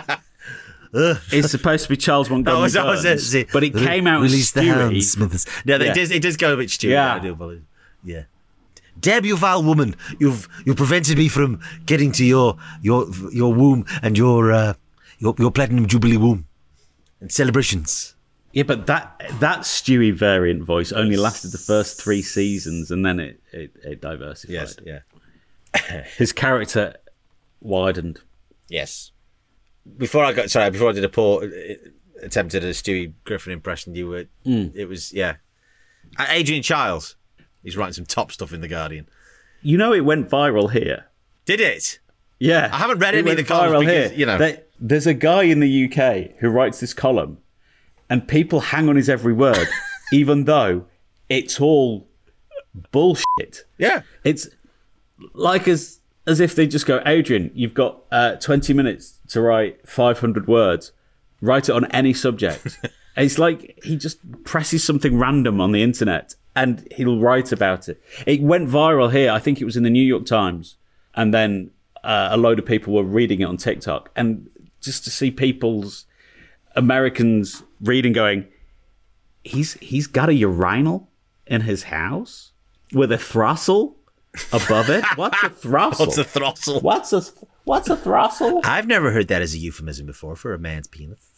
[1.31, 3.49] It's supposed to be Charles Montgomery was- that was Burns, it.
[3.51, 5.01] but it came out release the Stewie.
[5.01, 5.45] Smithers.
[5.65, 5.91] No, Yeah.
[5.91, 6.11] it does.
[6.11, 6.93] It does go a bit stupid.
[6.93, 7.15] Yeah.
[7.15, 7.63] I do apologize.
[8.03, 8.23] Yeah.
[8.99, 9.95] Damn you, vile woman!
[10.19, 14.73] You've you prevented me from getting to your your your womb and your uh,
[15.17, 16.45] your your platinum jubilee womb
[17.19, 18.13] and celebrations.
[18.51, 23.19] Yeah, but that that Stewie variant voice only lasted the first three seasons, and then
[23.19, 24.75] it it, it diversified.
[24.85, 24.99] yeah.
[26.19, 26.95] His character
[27.61, 28.19] widened.
[28.69, 29.11] Yes.
[29.97, 31.47] Before I got sorry, before I did a poor uh,
[32.21, 35.35] attempt at a Stewie Griffin impression, you were it was yeah.
[36.29, 37.15] Adrian Chiles,
[37.63, 39.09] he's writing some top stuff in the Guardian.
[39.61, 41.05] You know, it went viral here.
[41.45, 41.99] Did it?
[42.39, 44.19] Yeah, I haven't read It any of the columns viral because, here.
[44.19, 44.37] you know.
[44.37, 47.37] There- there's a guy in the UK who writes this column,
[48.09, 49.67] and people hang on his every word,
[50.11, 50.85] even though
[51.29, 52.09] it's all
[52.91, 53.65] bullshit.
[53.77, 54.01] Yeah.
[54.25, 54.49] It's
[55.33, 59.87] like as as if they just go, Adrian, you've got uh, 20 minutes to write
[59.87, 60.91] 500 words.
[61.41, 62.79] Write it on any subject.
[63.15, 68.01] It's like he just presses something random on the internet and he'll write about it.
[68.25, 69.31] It went viral here.
[69.31, 70.75] I think it was in the New York Times,
[71.15, 71.71] and then
[72.03, 74.49] uh, a load of people were reading it on TikTok, and
[74.81, 76.05] just to see people's
[76.75, 78.47] Americans reading, going,
[79.43, 81.09] he's he's got a urinal
[81.47, 82.51] in his house
[82.93, 83.95] with a throstle
[84.51, 85.03] above it.
[85.15, 86.05] What's a throstle?
[86.05, 86.81] What's a throstle?
[86.81, 87.23] What's a
[87.65, 88.61] what's a throstle?
[88.63, 91.29] I've never heard that as a euphemism before for a man's penis.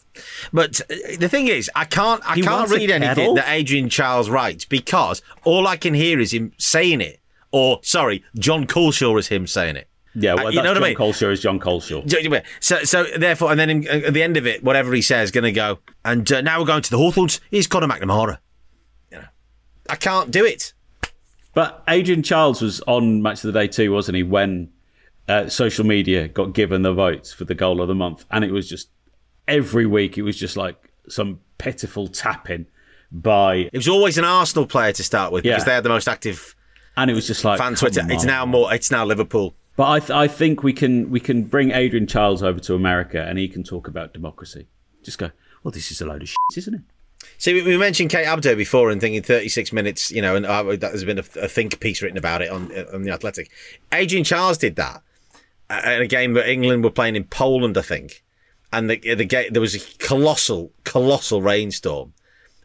[0.52, 4.30] But uh, the thing is, I can't, I He can't read anything that Adrian Chiles
[4.30, 7.20] writes because all I can hear is him saying it,
[7.52, 9.88] or sorry, John Culshaw is him saying it.
[10.18, 10.96] Yeah, Uh, you know what I John mean?
[10.96, 12.06] Culshaw is John Culshaw.
[12.06, 12.52] Do you know what I mean?
[12.60, 15.44] So, so therefore, and then in, at the end of it, whatever he says, going
[15.44, 15.80] to go.
[16.06, 17.38] And uh, now we're going to the Hawthorns.
[17.50, 18.38] Here's Conor McNamara.
[19.12, 19.24] You know,
[19.90, 20.72] I can't do it.
[21.56, 24.22] But Adrian Chiles was on Match of the Day too, wasn't he?
[24.22, 24.68] When
[25.26, 28.52] uh, social media got given the votes for the goal of the month, and it
[28.52, 28.90] was just
[29.48, 30.18] every week.
[30.18, 32.66] It was just like some pitiful tapping
[33.10, 36.08] by, It was always an Arsenal player to start with because they had the most
[36.08, 36.54] active
[36.94, 38.02] and it was just like fan Twitter.
[38.10, 38.74] It's now more.
[38.74, 39.54] It's now Liverpool.
[39.76, 43.22] But I, th- I think we can we can bring Adrian Chiles over to America,
[43.22, 44.68] and he can talk about democracy.
[45.02, 45.30] just go,
[45.62, 46.80] well, this is a load of shit, isn't it?
[47.38, 51.04] See, we- mentioned Kate Abdo before and thinking 36 minutes, you know, and uh, has
[51.04, 53.50] been a, a think piece written about it on on the Athletic.
[53.92, 55.02] Adrian Chiles did that
[55.70, 58.22] in a game that England were playing in Poland, I think,
[58.72, 62.14] and the the game there was a colossal, colossal rainstorm,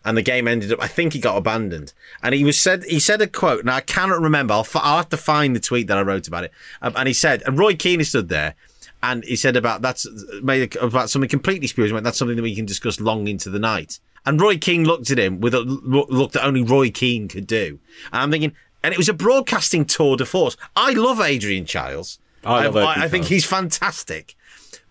[0.06, 0.82] and the game ended up.
[0.82, 3.82] I think he got abandoned, and he was said he said a quote, and I
[3.82, 4.54] cannot remember.
[4.54, 7.14] I'll, I'll have to find the tweet that I wrote about it, um, and he
[7.14, 8.56] said, and Roy Keane stood there.
[9.04, 10.06] And he said about that's
[10.44, 12.04] made about something completely spurious.
[12.04, 14.00] That's something that we can discuss long into the night.
[14.26, 17.80] And Roy Keane looked at him with a look that only Roy Keane could do.
[18.14, 18.54] And I'm thinking,
[18.84, 20.56] and it was a broadcasting tour de force.
[20.76, 22.20] I love Adrian Chiles.
[22.44, 23.30] I love I, Adrian I think Chiles.
[23.30, 24.36] he's fantastic.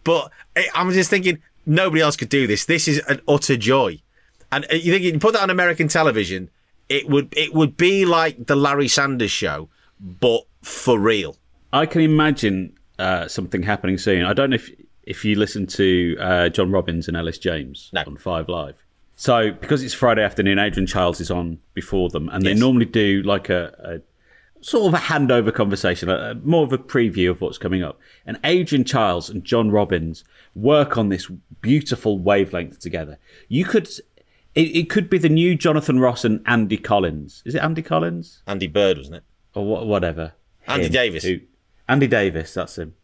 [0.04, 2.64] But I- I'm just thinking, nobody else could do this.
[2.64, 4.00] This is an utter joy.
[4.50, 6.50] And uh, you think you put that on American television,
[6.88, 9.68] it would it would be like the Larry Sanders show,
[10.00, 11.36] but for real.
[11.72, 14.24] I can imagine uh, something happening soon.
[14.24, 14.70] I don't know if
[15.04, 18.02] if you listen to uh, John Robins and Elis James No.
[18.08, 18.84] on Five Live.
[19.20, 23.20] So because it's Friday afternoon, Adrian Chiles is on before them, and they normally do
[23.22, 24.00] like a,
[24.58, 27.82] a sort of a handover conversation, a, a- more of a preview of what's coming
[27.82, 28.00] up.
[28.24, 31.30] And Adrian Chiles and John Robins work on this
[31.60, 33.18] beautiful wavelength together.
[33.46, 33.90] You could.
[34.54, 37.42] It, it could be the new Jonathan Ross and Andy Collins.
[37.44, 38.42] Is it Andy Collins?
[38.46, 39.22] Andy Bird, wasn't it?
[39.54, 40.32] or wha- whatever.
[40.66, 41.24] Andy Him, Davis.
[41.24, 41.40] who-
[41.86, 42.94] Andy Davis, that's him.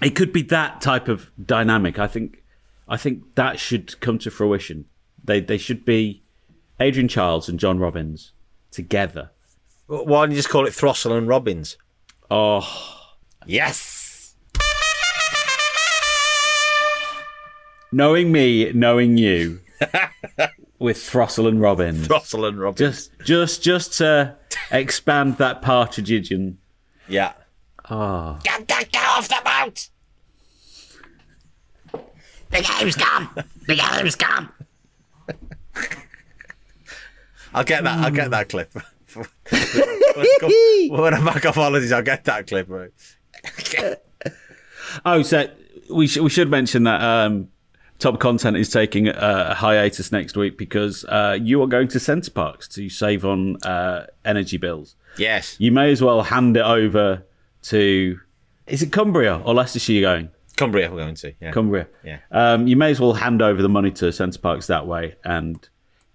[0.00, 1.98] It could be that type of dynamic.
[1.98, 2.44] I think.
[2.88, 4.84] I think that should come to fruition.
[5.24, 6.22] They they should be
[6.80, 8.32] Adrian Chiles and John Robins
[8.70, 9.30] together.
[9.86, 11.76] Why don't you just call it Throstle and Robins?
[12.30, 12.66] Oh,
[13.46, 14.34] Yes.
[17.92, 19.60] knowing me, knowing you,
[20.78, 22.78] with Throstle and Robins, Throstle and Robins.
[22.78, 24.36] just just just to
[24.70, 26.56] expand that Partridgian.
[27.08, 27.32] yeah.
[27.90, 28.38] Ah.
[28.44, 29.88] Get, get, get off the boat!
[32.50, 33.30] The game's come!
[33.66, 34.52] The game's come!
[37.54, 37.98] I'll get that.
[38.04, 38.72] I'll get that clip.
[40.90, 42.68] When I'm back off holidays, I'll get that clip.
[42.68, 42.90] Right.
[45.04, 45.50] Oh, so
[45.90, 47.48] we sh- we should mention that um,
[47.98, 49.12] Top Content is taking a,
[49.50, 53.56] a hiatus next week because uh, you are going to Center Parcs to save on
[53.64, 54.96] uh, energy bills.
[55.18, 55.56] Yes.
[55.58, 57.22] You may as well hand it over
[57.64, 58.18] to.
[58.66, 60.30] Is it Cumbria or Leicestershire you're going?
[60.58, 61.32] Cumbria, we're going to.
[61.40, 61.52] Yeah.
[61.52, 61.86] Cumbria.
[62.04, 62.18] Yeah.
[62.30, 65.66] Um, you may as well hand over the money to Center Parcs that way, and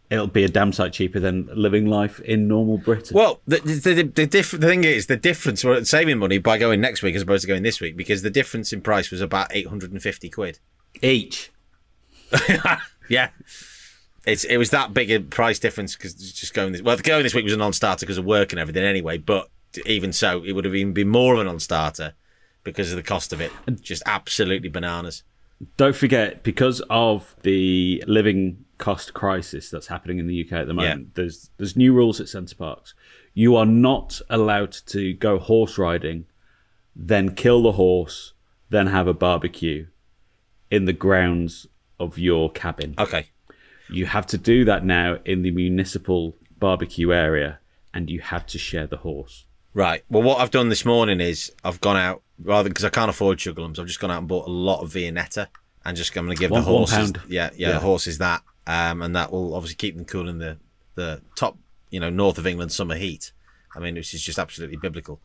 [0.10, 3.15] it'll be a damn sight cheaper than living life in normal Britain.
[3.15, 6.58] Well, the the, the, the, diff- the thing is, the difference we're saving money by
[6.58, 9.21] going next week as opposed to going this week because the difference in price was
[9.21, 10.60] about 850 quid.
[11.01, 11.51] Each.
[13.10, 13.29] Yeah.
[14.25, 17.34] It's it was that big a price difference because just going this well going this
[17.34, 19.17] week was a non-starter because of work and everything anyway.
[19.17, 19.49] But
[19.86, 22.13] even so, it would have even been more of a non-starter
[22.63, 23.52] because of the cost of it.
[23.82, 25.23] Just absolutely bananas.
[25.78, 30.73] Don't forget, because of the living cost crisis that's happening in the UK at the
[30.73, 32.93] moment, there's there's new rules at Center Parcs.
[33.34, 36.26] You are not allowed to go horse riding,
[36.95, 38.34] then kill the horse,
[38.69, 39.88] then have a barbecue
[40.69, 41.67] in the grounds
[41.99, 42.95] of your cabin.
[42.97, 43.28] Okay.
[43.89, 47.60] You have to do that now in the municipal barbecue area,
[47.93, 49.45] and you have to share the horse.
[49.74, 50.04] Right.
[50.10, 53.40] Well, what I've done this morning is I've gone out rather because I can't afford
[53.40, 53.80] sugarlums.
[53.80, 55.48] I've just gone out and bought a lot of Viennetta
[55.86, 57.14] and just I'm going to give One- the horses.
[57.28, 57.72] Yeah, yeah, Yeah.
[57.74, 60.58] the horses that, um, and that will obviously keep them cool in the
[60.96, 61.58] the top,
[61.90, 63.32] you know, north of England summer heat.
[63.76, 65.20] I mean, which is just absolutely biblical.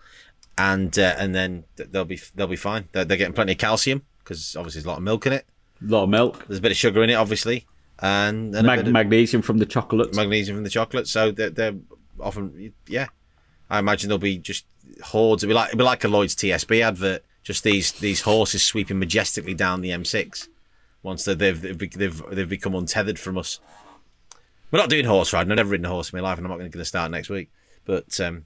[0.57, 2.89] And uh, and then they'll be they'll be fine.
[2.93, 5.45] They're, they're getting plenty of calcium because obviously there's a lot of milk in it.
[5.83, 7.67] A lot of milk, There's a bit of sugar in it, obviously,
[8.01, 10.17] and, and mag- of- magnesium from the chocolates.
[10.17, 11.07] magnesium from the chocolate.
[11.07, 11.75] So they're, they're
[12.19, 13.07] often, yeah.
[13.71, 14.65] I imagine there'll be just
[15.05, 15.43] hordes.
[15.43, 17.25] It'll be like it'll be like a Lloyd's TSB advert.
[17.43, 20.49] Just these these horses sweeping majestically down the M6
[21.03, 23.61] once they- they've they've they've, they've become untethered from us.
[24.71, 25.51] We're not doing horse riding.
[25.51, 27.31] I've never ridden a horse in my life, and I'm not going to start next
[27.31, 27.51] week.
[27.87, 28.45] But um,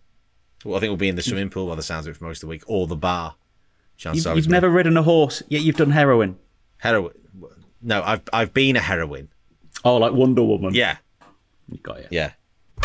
[0.64, 2.24] well, I think we'll be in the swimming pool by the sounds of it for
[2.24, 3.34] most of the week, or the bar.
[3.96, 6.36] Chances You've, you've never ridden a horse, yet you've done heroin.
[6.78, 7.12] heroin.
[7.80, 9.28] No, I've I've been a heroin.
[9.84, 10.74] Oh, like Wonder Woman.
[10.74, 10.98] Yeah,
[11.68, 12.08] You got it.
[12.12, 12.32] yeah.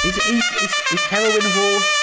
[0.04, 1.97] Is, is, is, is heroin a horse?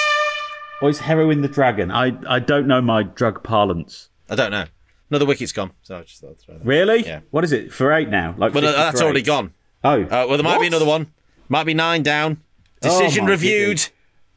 [0.85, 1.91] Or is heroin the dragon?
[1.91, 4.11] I, I don't know my drug parlance.
[4.29, 4.67] I don't know.
[5.09, 5.71] Another wicket's gone.
[5.81, 6.67] So I just thought I'd throw that.
[6.67, 7.07] Really?
[7.07, 7.21] Yeah.
[7.31, 7.73] What is it?
[7.73, 8.35] For eight now?
[8.37, 9.25] Like Well, no, 50 that's for already eight?
[9.27, 9.55] gone.
[9.83, 10.03] Oh.
[10.03, 10.67] Uh, well, there might be What?
[10.67, 11.07] another one.
[11.49, 12.43] Might be nine down.
[12.83, 13.89] Decision my reviewed.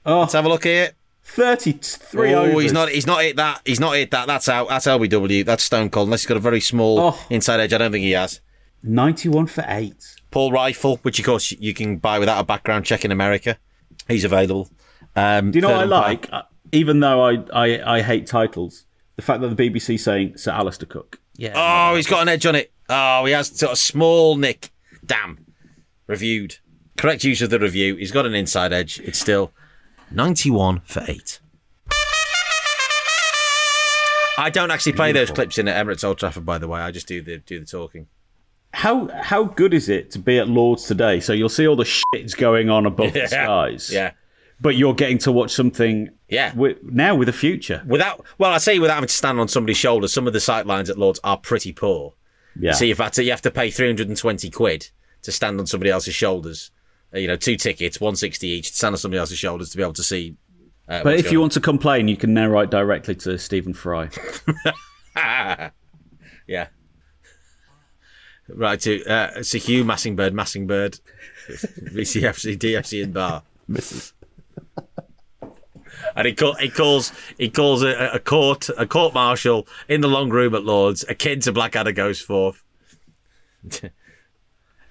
[0.06, 0.92] Oh, Let's have a look here.
[1.24, 2.64] 33 Oh, overs.
[2.64, 2.88] he's not.
[2.88, 3.60] He's not hit that.
[3.66, 4.28] He's not hit that.
[4.28, 4.70] That's out.
[4.70, 5.44] That's LBW.
[5.46, 6.08] That's Stone Cold.
[6.08, 7.26] Unless he's got a very small Oh.
[7.30, 7.74] inside edge.
[7.74, 8.40] I don't think he has.
[8.84, 10.16] 91 for eight.
[10.32, 13.58] Paul Rifle, which of course you can buy without a background check in America.
[14.08, 14.70] He's available.
[15.18, 16.30] Um, Do you know what I like?
[16.32, 20.52] Uh, Even though I, I, I hate titles, the fact that the BBC saying Sir
[20.52, 21.20] Alastair Cook.
[21.36, 21.54] Yeah.
[21.56, 22.72] Oh, he's got an edge on it.
[22.88, 24.72] Oh, he has sort of small nick.
[25.06, 25.46] Damn.
[26.06, 26.58] Reviewed.
[26.98, 27.96] Correct use of the review.
[27.96, 29.00] He's got an inside edge.
[29.00, 29.52] It's still
[30.12, 31.40] 91 for 8.
[34.40, 36.80] I don't actually play those clips in at Emirates Old Trafford, by the way.
[36.80, 38.06] I just do the do the talking.
[38.72, 41.20] How how good is it to be at Lords today?
[41.20, 43.92] So you'll see all the shit's going on above the skies.
[43.92, 44.12] Yeah.
[44.60, 46.50] But you're getting to watch something Yeah.
[46.50, 47.84] wi- now with a future.
[47.86, 50.66] Without, well, I say without having to stand on somebody's shoulders, some of the sight
[50.66, 52.14] lines at Lords are pretty poor.
[52.60, 52.72] Yeah.
[52.74, 54.90] So you've had to, you have to pay 320 quid
[55.22, 56.72] to stand on somebody else's shoulders.
[57.14, 59.84] Uh, You know, two tickets, 160 each, to stand on somebody else's shoulders to be
[59.84, 60.36] able to see.
[60.90, 63.74] Uh, but if you going want to complain, you can now write directly to Stephen
[63.74, 64.10] Fry.
[66.48, 66.68] yeah.
[68.50, 71.02] Right to uh, it's a Hugh Massingbird, Massingbird,
[71.50, 73.44] VCFC, DFC, and Bar.
[73.70, 74.14] Mrs.
[76.16, 80.08] And he, call, he calls he calls a, a court a court martial in the
[80.08, 81.06] long room at Lords.
[81.08, 82.64] A kid to Blackadder goes forth.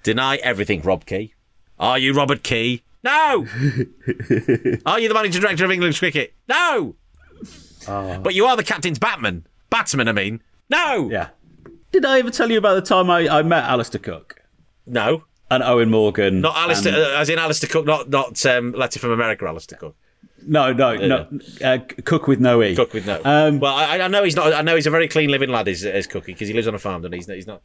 [0.03, 1.33] Deny everything, Rob Key.
[1.79, 2.83] Are you Robert Key?
[3.03, 3.45] No.
[4.85, 6.33] are you the managing director of England's cricket?
[6.47, 6.95] No.
[7.87, 8.19] Ah.
[8.19, 9.45] But you are the captain's batman.
[9.69, 10.41] Batsman, I mean.
[10.69, 11.09] No.
[11.09, 11.29] Yeah.
[11.91, 14.41] Did I ever tell you about the time I, I met Alastair Cook
[14.85, 15.23] No.
[15.49, 16.41] And Eoin Morgan?
[16.41, 19.77] Not Alistair, and- uh, as in Alastair Cook, not not um, letter from America, Alistair
[19.79, 19.95] Cooke.
[20.45, 21.27] no, no, no.
[21.63, 22.75] Uh, Cook with no E.
[22.75, 23.21] Cook with no.
[23.23, 24.51] Um, well, I, I know he's not.
[24.53, 25.67] I know he's a very clean living lad.
[25.67, 27.35] Is, is Cookie because he lives on a farm, and he's not.
[27.35, 27.61] He's not.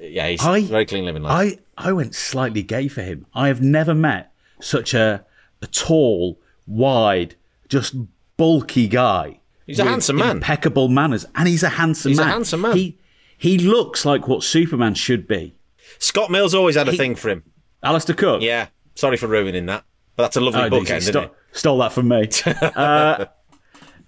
[0.00, 1.32] Yeah, he's I- a very clean living lad.
[1.32, 1.58] I,
[1.88, 3.26] I went slightly gay for him.
[3.34, 5.24] I have never met such a,
[5.60, 7.36] a tall, wide,
[7.68, 7.94] just
[8.36, 9.38] bulky guy.
[9.66, 10.36] He's a handsome man.
[10.38, 11.24] Impeccable manners.
[11.36, 12.30] And he's a handsome He's a man.
[12.32, 12.76] handsome man.
[12.76, 12.98] He,
[13.38, 15.54] he looks like what Superman should be.
[16.02, 17.44] Scott Mills always had a thing for him.
[17.82, 18.42] Alastair Cook.
[18.42, 19.84] Yeah, sorry for ruining that,
[20.16, 21.32] but that's a lovely Oh, bookend, did you isn't it?
[21.52, 22.28] Stole that from me.
[22.46, 23.26] uh,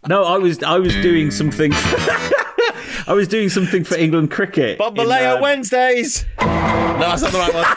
[0.09, 1.71] no, I was I was doing something.
[3.07, 4.81] I was doing something for England cricket.
[4.81, 6.27] in, Bombaleo uh, Wednesdays.
[6.41, 7.65] No, that's not the right one.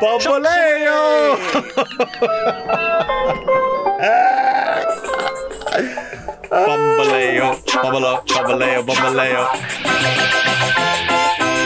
[0.00, 1.38] Bombaleo.
[6.54, 9.48] Bombaleo, bombaleo, bombaleo, bombaleo,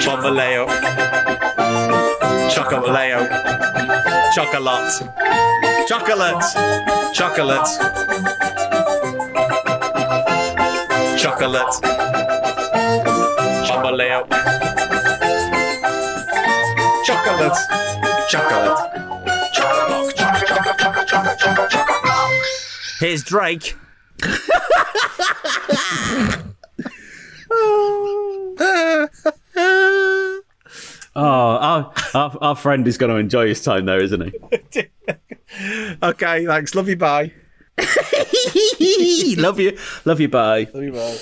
[0.07, 0.67] bombaleo,
[2.49, 3.21] chocoleo,
[4.35, 5.05] chocolate,
[5.87, 6.47] chocolate,
[7.13, 7.71] chocolate,
[11.19, 11.81] chocolate,
[13.69, 14.27] bombaleo,
[17.05, 17.61] chocolate,
[18.31, 18.81] chocolate.
[23.01, 23.77] Here's Drake.
[31.21, 34.85] Oh, our, our, our friend is going to enjoy his time there, isn't he?
[36.03, 36.75] Okay, thanks.
[36.75, 36.97] Love you.
[36.97, 37.33] Bye.
[39.39, 40.29] love you, love you.
[40.29, 40.69] Bye.
[40.73, 40.93] Love you.
[40.93, 41.19] Bye.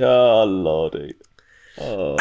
[0.00, 1.14] Oh lordy.
[1.78, 2.18] Oh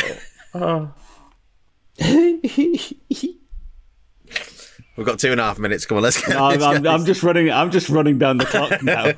[4.98, 5.86] We've got two and a half minutes.
[5.86, 6.38] Come on, let's get.
[6.38, 7.52] I'm, I'm, I'm just running.
[7.52, 9.12] I'm just running down the clock now.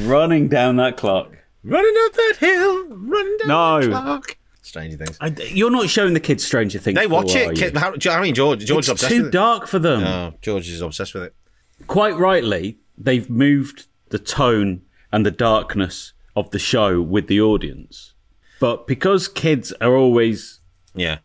[0.00, 1.36] Running down that clock.
[1.64, 3.80] running up that hill, running down No.
[3.80, 4.36] the clock.
[4.62, 5.16] Stranger things.
[5.20, 6.98] I, you're not showing the kids Stranger Things.
[6.98, 7.56] They watch it.
[7.56, 8.64] Kid- How, I mean, George.
[8.66, 9.32] George's It's obsessed too with it.
[9.32, 10.02] dark for them.
[10.04, 11.34] Oh, George is obsessed with it.
[11.86, 18.14] Quite rightly, they've moved the tone and the darkness of the show with the audience.
[18.58, 20.60] But because kids are always
[20.94, 21.18] Yeah.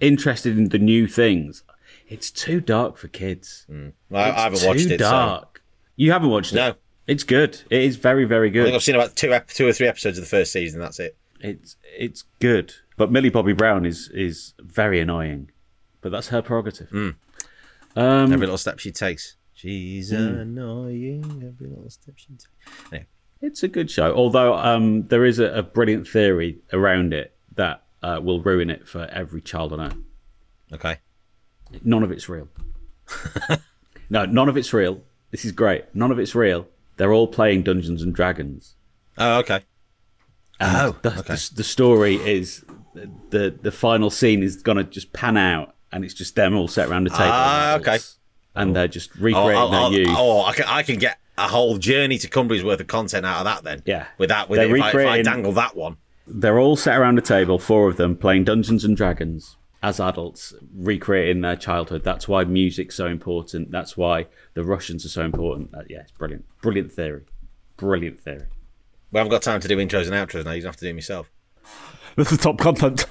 [0.00, 1.62] interested in the new things,
[2.08, 3.64] it's too dark for kids.
[3.70, 3.92] Mm.
[4.10, 5.00] Well, I, It's I haven't too watched it.
[5.00, 5.10] So.
[5.10, 5.62] dark.
[5.96, 6.56] You haven't watched it?
[6.56, 6.74] No.
[7.06, 7.60] It's good.
[7.70, 8.74] It is very, very I think good.
[8.74, 10.80] I've seen about two, ep- two or three episodes of the first season.
[10.80, 11.16] That's it.
[11.40, 12.72] It's it's good.
[12.96, 15.50] But Millie Bobby Brown is is very annoying.
[16.00, 16.88] But that's her prerogative.
[16.90, 17.10] Hmm.
[17.96, 21.42] Um, Every little step she takes, she's annoying.
[21.46, 22.46] Every little step she takes.
[22.90, 23.06] Anyway,
[23.40, 27.82] It's a good show, although um, there is a, a brilliant theory around it that
[28.02, 29.96] uh, will ruin it for every child on earth.
[30.72, 30.98] okay.
[31.84, 32.48] None of it's real.
[34.10, 35.02] no, none of it's real.
[35.30, 35.84] This is great.
[35.94, 36.66] None of it's real.
[37.02, 38.76] They're all playing Dungeons and Dragons.
[39.18, 39.62] Oh, okay.
[40.60, 42.64] And the, the, the story is
[43.30, 46.88] the the final scene is gonna just pan out, and it's just them all sat
[46.88, 47.24] around the table.
[47.24, 47.98] Ah, and okay.
[48.54, 50.08] And they're just Oh, recreating I'll- their I'll- youth.
[50.12, 53.38] oh, I can, I can get a whole journey to Cumbria's worth of content out
[53.38, 53.82] of that then.
[53.84, 54.06] Yeah.
[54.18, 55.96] With that, with it, if, I, if I dangle that one.
[56.28, 60.54] They're all sat around a table, four of them, playing Dungeons and Dragons as adults,
[60.74, 62.04] recreating their childhood.
[62.04, 63.70] That's why music's so important.
[63.70, 65.74] That's why the Russians are so important.
[65.74, 66.44] Uh, yeah, it's brilliant.
[66.62, 67.24] Brilliant theory.
[67.76, 68.46] Brilliant theory.
[69.10, 70.52] We haven't got time to do intros and outros now.
[70.52, 71.30] You have to do them yourself.
[72.14, 73.06] This is top content.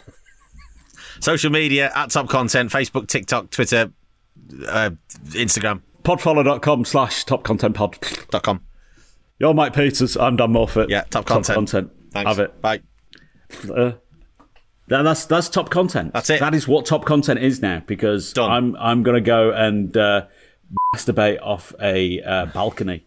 [1.21, 3.91] Social media at Top Content, Facebook, TikTok, Twitter,
[4.67, 4.91] uh,
[5.29, 7.97] Instagram Podfollow.com slash top content pod.
[8.31, 8.61] dot com.
[9.39, 10.17] You're Mike Peters.
[10.17, 10.89] I'm Dan Morfitt.
[10.89, 11.55] Yeah, top content.
[11.55, 11.91] content.
[12.11, 12.27] Thanks.
[12.27, 12.61] Have it.
[12.61, 12.81] Bye.
[13.73, 13.93] Uh,
[14.91, 16.13] that- that's that's top content.
[16.13, 16.39] That's it.
[16.39, 18.49] That is what top content is now because Done.
[18.51, 20.25] I'm I'm gonna go and uh,
[20.95, 23.03] masturbate off a uh, balcony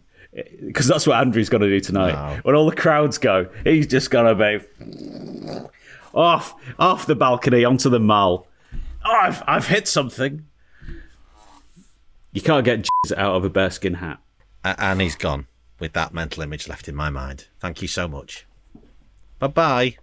[0.65, 2.13] because that's what Andrew's gonna do tonight.
[2.13, 2.39] No.
[2.43, 4.59] When all the crowds go, he's just gonna be
[6.13, 8.47] off off the balcony onto the mall.
[9.05, 10.45] Oh, I've I've hit something.
[12.33, 14.19] You can't get jizz out of a bearskin hat.
[14.63, 15.47] And he's gone
[15.79, 17.47] with that mental image left in my mind.
[17.59, 18.45] Thank you so much.
[19.39, 19.97] Bye bye.